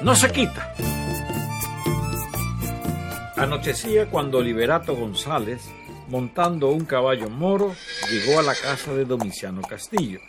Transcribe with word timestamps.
no 0.00 0.14
se 0.14 0.30
quita. 0.30 0.74
Anochecía 3.36 4.06
cuando 4.06 4.40
Liberato 4.40 4.94
González, 4.94 5.62
montando 6.08 6.70
un 6.70 6.84
caballo 6.84 7.28
moro, 7.28 7.74
llegó 8.10 8.38
a 8.38 8.42
la 8.42 8.54
casa 8.54 8.94
de 8.94 9.04
Domiciano 9.04 9.62
Castillo. 9.62 10.20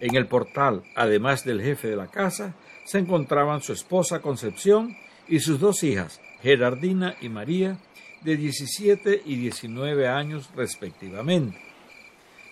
En 0.00 0.14
el 0.14 0.26
portal, 0.26 0.84
además 0.94 1.44
del 1.44 1.60
jefe 1.60 1.88
de 1.88 1.96
la 1.96 2.06
casa, 2.06 2.54
se 2.84 2.98
encontraban 2.98 3.60
su 3.60 3.72
esposa 3.72 4.20
Concepción 4.20 4.96
y 5.26 5.40
sus 5.40 5.58
dos 5.58 5.82
hijas, 5.82 6.20
Gerardina 6.42 7.16
y 7.20 7.28
María, 7.28 7.78
de 8.22 8.36
17 8.36 9.22
y 9.24 9.36
19 9.36 10.08
años 10.08 10.50
respectivamente. 10.56 11.58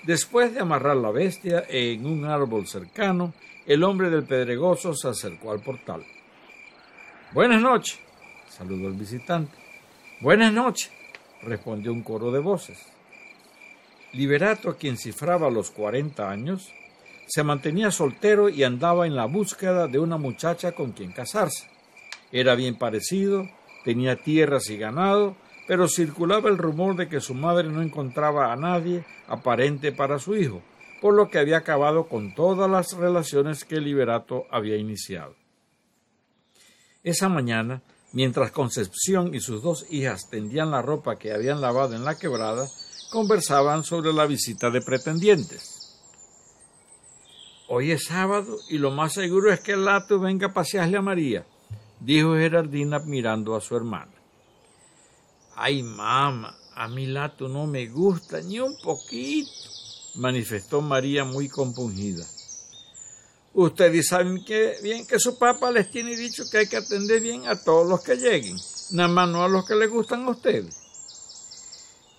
Después 0.05 0.55
de 0.55 0.61
amarrar 0.61 0.97
la 0.97 1.11
bestia 1.11 1.65
en 1.69 2.07
un 2.07 2.25
árbol 2.25 2.67
cercano, 2.67 3.35
el 3.67 3.83
hombre 3.83 4.11
del 4.11 4.25
pedregoso 4.25 4.95
se 4.95 5.09
acercó 5.09 5.51
al 5.51 5.61
portal. 5.61 6.05
Buenas 7.36 7.61
noches, 7.61 7.99
saludó 8.49 8.89
el 8.89 8.95
visitante. 8.95 9.53
Buenas 10.22 10.54
noches, 10.54 10.90
respondió 11.43 11.93
un 11.93 12.03
coro 12.03 12.31
de 12.31 12.39
voces. 12.39 12.79
Liberato, 14.14 14.79
quien 14.79 14.96
cifraba 14.96 15.50
los 15.50 15.71
cuarenta 15.71 16.31
años, 16.31 16.72
se 17.26 17.43
mantenía 17.43 17.90
soltero 17.90 18.49
y 18.49 18.64
andaba 18.64 19.07
en 19.07 19.14
la 19.14 19.26
búsqueda 19.26 19.86
de 19.86 19.99
una 19.99 20.17
muchacha 20.17 20.72
con 20.72 20.93
quien 20.93 21.12
casarse. 21.12 21.68
Era 22.32 22.54
bien 22.54 22.79
parecido, 22.79 23.46
tenía 23.84 24.17
tierras 24.17 24.71
y 24.71 24.79
ganado, 24.79 25.37
pero 25.68 25.89
circulaba 25.89 26.48
el 26.48 26.57
rumor 26.57 26.96
de 26.96 27.07
que 27.07 27.21
su 27.21 27.34
madre 27.34 27.68
no 27.68 27.82
encontraba 27.82 28.50
a 28.50 28.57
nadie 28.57 29.04
aparente 29.29 29.93
para 29.93 30.18
su 30.18 30.37
hijo, 30.37 30.62
por 31.03 31.12
lo 31.12 31.29
que 31.29 31.39
había 31.39 31.59
acabado 31.59 32.09
con 32.09 32.34
todas 32.34 32.70
las 32.70 32.95
relaciones 32.95 33.67
que 33.67 33.78
Liberato 33.78 34.47
había 34.50 34.78
iniciado. 34.78 35.34
Esa 37.06 37.28
mañana, 37.28 37.83
mientras 38.11 38.51
Concepción 38.51 39.33
y 39.33 39.39
sus 39.39 39.62
dos 39.62 39.87
hijas 39.91 40.29
tendían 40.29 40.73
la 40.73 40.83
ropa 40.83 41.15
que 41.15 41.33
habían 41.33 41.61
lavado 41.61 41.95
en 41.95 42.05
la 42.05 42.19
quebrada, 42.19 42.69
conversaban 43.13 43.85
sobre 43.85 44.13
la 44.13 44.27
visita 44.27 44.71
de 44.71 44.81
pretendientes. 44.81 46.01
Hoy 47.69 47.93
es 47.93 48.07
sábado 48.07 48.59
y 48.71 48.79
lo 48.79 48.91
más 48.91 49.13
seguro 49.13 49.53
es 49.53 49.61
que 49.61 49.75
el 49.75 49.85
Lato 49.85 50.19
venga 50.19 50.48
a 50.48 50.53
pasearle 50.53 50.97
a 50.97 51.01
María, 51.01 51.47
dijo 52.01 52.35
Gerardina 52.35 52.98
mirando 52.98 53.55
a 53.55 53.61
su 53.61 53.77
hermana. 53.77 54.11
Ay, 55.55 55.85
mamá, 55.85 56.59
a 56.75 56.89
mi 56.89 57.07
Lato 57.07 57.47
no 57.47 57.69
me 57.69 57.87
gusta 57.87 58.41
ni 58.41 58.59
un 58.59 58.77
poquito, 58.83 59.53
manifestó 60.17 60.81
María 60.81 61.25
muy 61.25 61.48
compungida. 61.48 62.27
Ustedes 63.59 64.09
saben 64.09 64.45
bien 64.83 65.07
que 65.07 65.19
su 65.19 65.39
papá 65.39 65.71
les 65.71 65.91
tiene 65.91 66.15
dicho 66.15 66.45
que 66.51 66.59
hay 66.59 66.67
que 66.67 66.77
atender 66.77 67.23
bien 67.23 67.47
a 67.47 67.57
todos 67.57 67.89
los 67.89 68.03
que 68.03 68.17
lleguen, 68.17 68.59
nada 68.91 69.09
más 69.09 69.31
no 69.31 69.43
a 69.43 69.48
los 69.48 69.67
que 69.67 69.75
les 69.75 69.89
gustan 69.89 70.27
a 70.27 70.33
ustedes. 70.33 70.77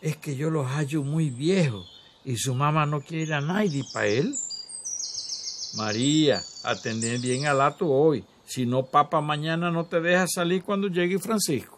Es 0.02 0.18
que 0.18 0.36
yo 0.36 0.50
los 0.50 0.66
hallo 0.66 1.04
muy 1.04 1.30
viejos 1.30 1.88
y 2.26 2.38
su 2.38 2.56
mamá 2.56 2.88
no 2.88 3.02
quiere 3.02 3.36
a 3.36 3.42
nadie 3.42 3.84
para 3.94 4.08
él. 4.08 4.34
María, 5.76 6.42
atender 6.64 7.20
bien 7.20 7.46
al 7.46 7.60
Lato 7.60 7.86
hoy, 7.86 8.26
si 8.48 8.66
no 8.66 8.88
papa 8.88 9.22
mañana 9.22 9.70
no 9.70 9.86
te 9.86 10.02
deja 10.02 10.26
salir 10.28 10.64
cuando 10.64 10.88
llegue 10.88 11.20
Francisco. 11.20 11.78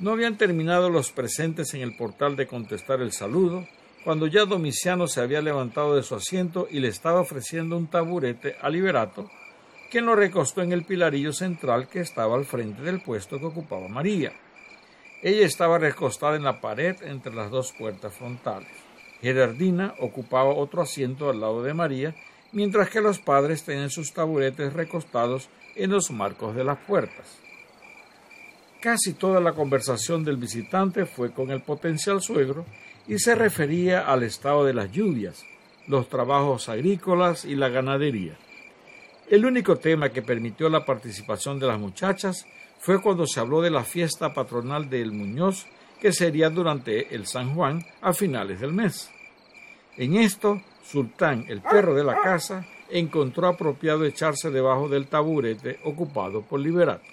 No 0.00 0.10
habían 0.10 0.36
terminado 0.36 0.90
los 0.90 1.12
presentes 1.12 1.72
en 1.74 1.82
el 1.82 1.96
portal 1.96 2.34
de 2.34 2.48
contestar 2.48 3.00
el 3.00 3.12
saludo, 3.12 3.64
cuando 4.06 4.28
ya 4.28 4.44
Domiciano 4.44 5.08
se 5.08 5.20
había 5.20 5.42
levantado 5.42 5.96
de 5.96 6.04
su 6.04 6.14
asiento 6.14 6.68
y 6.70 6.78
le 6.78 6.86
estaba 6.86 7.22
ofreciendo 7.22 7.76
un 7.76 7.88
taburete 7.88 8.54
a 8.62 8.70
Liberato, 8.70 9.28
quien 9.90 10.06
lo 10.06 10.14
recostó 10.14 10.62
en 10.62 10.70
el 10.70 10.84
pilarillo 10.84 11.32
central 11.32 11.88
que 11.88 12.02
estaba 12.02 12.36
al 12.36 12.44
frente 12.44 12.82
del 12.82 13.02
puesto 13.02 13.40
que 13.40 13.46
ocupaba 13.46 13.88
María. 13.88 14.32
Ella 15.24 15.44
estaba 15.44 15.78
recostada 15.78 16.36
en 16.36 16.44
la 16.44 16.60
pared 16.60 16.94
entre 17.02 17.34
las 17.34 17.50
dos 17.50 17.72
puertas 17.76 18.14
frontales. 18.14 18.68
Gerardina 19.20 19.94
ocupaba 19.98 20.54
otro 20.54 20.82
asiento 20.82 21.28
al 21.28 21.40
lado 21.40 21.64
de 21.64 21.74
María, 21.74 22.14
mientras 22.52 22.88
que 22.90 23.00
los 23.00 23.18
padres 23.18 23.64
tenían 23.64 23.90
sus 23.90 24.12
taburetes 24.12 24.72
recostados 24.72 25.48
en 25.74 25.90
los 25.90 26.12
marcos 26.12 26.54
de 26.54 26.62
las 26.62 26.78
puertas. 26.78 27.40
Casi 28.80 29.14
toda 29.14 29.40
la 29.40 29.52
conversación 29.52 30.22
del 30.22 30.36
visitante 30.36 31.06
fue 31.06 31.32
con 31.32 31.50
el 31.50 31.62
potencial 31.62 32.22
suegro 32.22 32.66
y 33.08 33.18
se 33.18 33.34
refería 33.34 34.00
al 34.00 34.22
estado 34.22 34.64
de 34.64 34.74
las 34.74 34.90
lluvias, 34.90 35.44
los 35.86 36.08
trabajos 36.08 36.68
agrícolas 36.68 37.44
y 37.44 37.54
la 37.54 37.68
ganadería. 37.68 38.36
El 39.28 39.44
único 39.44 39.76
tema 39.76 40.10
que 40.10 40.22
permitió 40.22 40.68
la 40.68 40.84
participación 40.84 41.58
de 41.58 41.66
las 41.66 41.78
muchachas 41.78 42.46
fue 42.78 43.00
cuando 43.00 43.26
se 43.26 43.40
habló 43.40 43.60
de 43.60 43.70
la 43.70 43.84
fiesta 43.84 44.32
patronal 44.32 44.88
del 44.88 45.12
Muñoz 45.12 45.66
que 46.00 46.12
sería 46.12 46.50
durante 46.50 47.14
el 47.14 47.26
San 47.26 47.54
Juan 47.54 47.84
a 48.00 48.12
finales 48.12 48.60
del 48.60 48.72
mes. 48.72 49.10
En 49.96 50.16
esto, 50.16 50.60
Sultán, 50.84 51.46
el 51.48 51.62
perro 51.62 51.94
de 51.94 52.04
la 52.04 52.20
casa, 52.20 52.66
encontró 52.90 53.48
apropiado 53.48 54.04
echarse 54.04 54.50
debajo 54.50 54.88
del 54.88 55.08
taburete 55.08 55.80
ocupado 55.84 56.42
por 56.42 56.60
Liberato. 56.60 57.04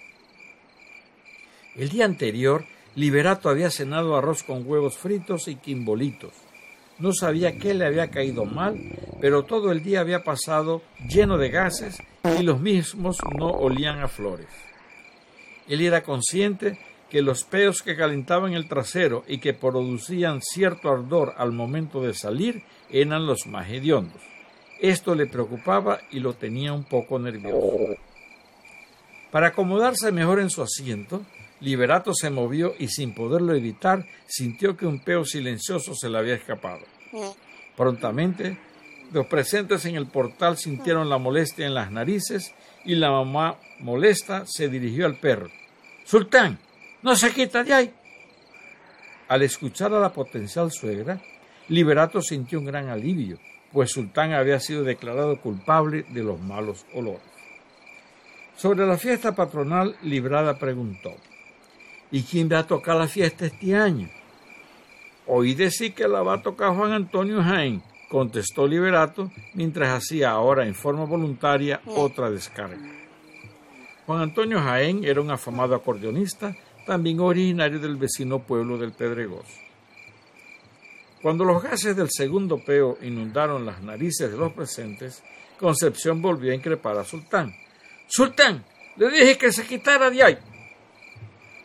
El 1.75 1.89
día 1.89 2.05
anterior, 2.05 2.65
Liberato 2.95 3.49
había 3.49 3.71
cenado 3.71 4.15
arroz 4.15 4.43
con 4.43 4.67
huevos 4.67 4.97
fritos 4.97 5.47
y 5.47 5.55
quimbolitos. 5.55 6.33
No 6.99 7.11
sabía 7.11 7.57
qué 7.57 7.73
le 7.73 7.85
había 7.85 8.11
caído 8.11 8.45
mal, 8.45 8.79
pero 9.19 9.43
todo 9.43 9.71
el 9.71 9.83
día 9.83 9.99
había 9.99 10.23
pasado 10.23 10.83
lleno 11.09 11.37
de 11.37 11.49
gases 11.49 11.97
y 12.39 12.43
los 12.43 12.59
mismos 12.59 13.17
no 13.37 13.49
olían 13.49 13.99
a 13.99 14.07
flores. 14.07 14.47
Él 15.67 15.81
era 15.81 16.03
consciente 16.03 16.77
que 17.09 17.21
los 17.21 17.43
peos 17.43 17.81
que 17.81 17.95
calentaban 17.95 18.53
el 18.53 18.67
trasero 18.67 19.23
y 19.27 19.39
que 19.39 19.53
producían 19.53 20.41
cierto 20.41 20.89
ardor 20.89 21.33
al 21.37 21.51
momento 21.51 22.01
de 22.01 22.13
salir 22.13 22.63
eran 22.89 23.25
los 23.25 23.47
más 23.47 23.69
hediondos. 23.69 24.21
Esto 24.79 25.15
le 25.15 25.25
preocupaba 25.25 25.99
y 26.11 26.19
lo 26.19 26.33
tenía 26.33 26.73
un 26.73 26.83
poco 26.83 27.17
nervioso. 27.17 27.95
Para 29.31 29.47
acomodarse 29.47 30.11
mejor 30.11 30.39
en 30.39 30.49
su 30.49 30.61
asiento, 30.61 31.21
Liberato 31.63 32.13
se 32.13 32.29
movió 32.29 32.73
y 32.77 32.89
sin 32.89 33.15
poderlo 33.15 33.55
evitar 33.55 34.05
sintió 34.27 34.75
que 34.75 34.85
un 34.85 34.99
peo 34.99 35.23
silencioso 35.23 35.95
se 35.95 36.09
le 36.09 36.17
había 36.17 36.35
escapado. 36.35 36.81
Prontamente, 37.77 38.59
los 39.13 39.27
presentes 39.27 39.85
en 39.85 39.95
el 39.95 40.07
portal 40.07 40.57
sintieron 40.57 41.07
la 41.07 41.17
molestia 41.17 41.65
en 41.65 41.73
las 41.73 41.89
narices 41.89 42.53
y 42.83 42.95
la 42.95 43.11
mamá 43.11 43.55
molesta 43.79 44.43
se 44.45 44.67
dirigió 44.67 45.05
al 45.05 45.15
perro. 45.15 45.49
Sultán, 46.03 46.59
no 47.01 47.15
se 47.15 47.31
quita 47.31 47.63
de 47.63 47.73
ahí. 47.73 47.93
Al 49.29 49.41
escuchar 49.41 49.93
a 49.93 50.01
la 50.01 50.11
potencial 50.11 50.69
suegra, 50.69 51.21
Liberato 51.69 52.21
sintió 52.21 52.59
un 52.59 52.65
gran 52.65 52.89
alivio, 52.89 53.39
pues 53.71 53.91
Sultán 53.91 54.33
había 54.33 54.59
sido 54.59 54.83
declarado 54.83 55.39
culpable 55.39 56.03
de 56.09 56.23
los 56.23 56.41
malos 56.41 56.85
olores. 56.93 57.21
Sobre 58.57 58.85
la 58.85 58.97
fiesta 58.97 59.33
patronal, 59.33 59.95
Librada 60.01 60.59
preguntó, 60.59 61.15
¿Y 62.13 62.21
quién 62.21 62.47
va 62.47 62.59
a 62.59 62.67
tocar 62.67 62.95
la 62.95 63.07
fiesta 63.07 63.47
este 63.47 63.75
año? 63.75 64.07
Oí 65.25 65.55
decir 65.55 65.95
que 65.95 66.07
la 66.07 66.21
va 66.21 66.35
a 66.35 66.41
tocar 66.43 66.75
Juan 66.75 66.91
Antonio 66.91 67.41
Jaén, 67.41 67.81
contestó 68.07 68.67
Liberato, 68.67 69.31
mientras 69.55 69.89
hacía 69.89 70.29
ahora 70.29 70.67
en 70.67 70.75
forma 70.75 71.05
voluntaria 71.05 71.81
otra 71.87 72.29
descarga. 72.29 72.77
Juan 74.05 74.21
Antonio 74.21 74.59
Jaén 74.59 75.03
era 75.03 75.21
un 75.21 75.31
afamado 75.31 75.73
acordeonista 75.73 76.55
también 76.85 77.19
originario 77.19 77.79
del 77.79 77.95
vecino 77.95 78.43
pueblo 78.43 78.77
del 78.77 78.91
Pedregoso. 78.91 79.57
Cuando 81.19 81.43
los 81.45 81.63
gases 81.63 81.95
del 81.95 82.11
segundo 82.11 82.63
peo 82.63 82.99
inundaron 83.01 83.65
las 83.65 83.81
narices 83.81 84.29
de 84.29 84.37
los 84.37 84.53
presentes, 84.53 85.23
Concepción 85.59 86.21
volvió 86.21 86.51
a 86.51 86.55
increpar 86.55 86.95
a 86.95 87.05
Sultán. 87.05 87.55
Sultán, 88.05 88.63
le 88.97 89.09
dije 89.09 89.35
que 89.35 89.51
se 89.51 89.65
quitara 89.65 90.11
de 90.11 90.21
ahí. 90.21 90.37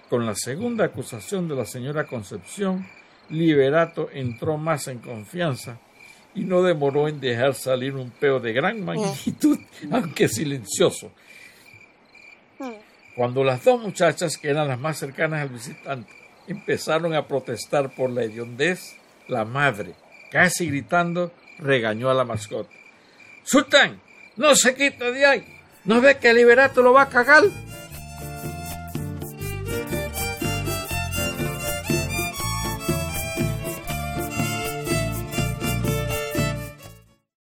Con 0.08 0.24
la 0.24 0.34
segunda 0.34 0.86
acusación 0.86 1.48
de 1.48 1.54
la 1.54 1.66
señora 1.66 2.06
Concepción, 2.06 2.86
Liberato 3.28 4.08
entró 4.12 4.56
más 4.56 4.88
en 4.88 4.98
confianza 4.98 5.78
y 6.34 6.44
no 6.44 6.62
demoró 6.62 7.08
en 7.08 7.20
dejar 7.20 7.54
salir 7.54 7.94
un 7.94 8.10
peo 8.10 8.40
de 8.40 8.52
gran 8.52 8.82
magnitud, 8.84 9.58
aunque 9.90 10.28
silencioso, 10.28 11.12
cuando 13.18 13.42
las 13.42 13.64
dos 13.64 13.82
muchachas, 13.82 14.38
que 14.38 14.48
eran 14.48 14.68
las 14.68 14.78
más 14.78 14.96
cercanas 14.96 15.42
al 15.42 15.48
visitante, 15.48 16.08
empezaron 16.46 17.14
a 17.14 17.26
protestar 17.26 17.92
por 17.92 18.10
la 18.10 18.22
hediondez, 18.22 18.94
la 19.26 19.44
madre, 19.44 19.96
casi 20.30 20.68
gritando, 20.68 21.32
regañó 21.58 22.10
a 22.10 22.14
la 22.14 22.22
mascota. 22.22 22.70
Sultán, 23.42 24.00
no 24.36 24.54
se 24.54 24.72
quita 24.76 25.10
de 25.10 25.26
ahí. 25.26 25.44
¿No 25.84 26.00
ve 26.00 26.18
que 26.18 26.30
el 26.30 26.36
liberato 26.36 26.80
lo 26.80 26.92
va 26.92 27.02
a 27.02 27.08
cagar? 27.08 27.42